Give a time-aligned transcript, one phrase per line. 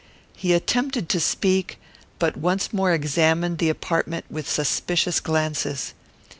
[0.35, 1.77] He attempted to speak,
[2.17, 5.93] but once more examined the apartment with suspicious glances.